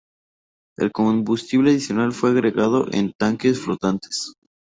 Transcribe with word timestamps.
El 0.79 0.91
combustible 0.91 1.69
adicional 1.69 2.11
fue 2.11 2.31
agregado 2.31 2.87
en 2.91 3.13
tanques 3.13 3.59
flotantes. 3.59 4.33